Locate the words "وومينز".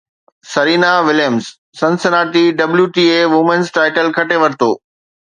3.37-3.73